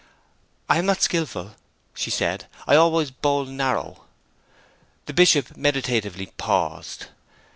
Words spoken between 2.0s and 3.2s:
said. 'I always